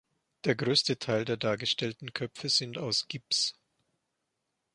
Der 0.45 0.55
größte 0.55 0.97
Teil 0.97 1.25
der 1.25 1.37
dargestellten 1.37 2.11
Köpfe 2.11 2.49
sind 2.49 2.79
aus 2.79 3.07
Gips. 3.07 3.53